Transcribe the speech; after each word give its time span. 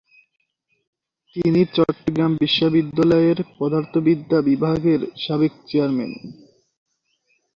তিনি 1.35 1.61
চট্টগ্রাম 1.75 2.31
বিশ্ববিদ্যালয়ের 2.41 3.37
পদার্থবিদ্যা 3.57 4.39
বিভাগের 4.41 5.01
সাবেক 5.23 5.53
চেয়ারম্যান। 5.67 6.11